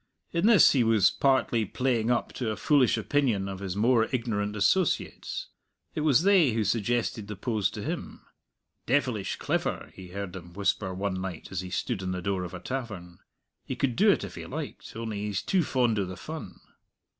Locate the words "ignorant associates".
4.11-5.49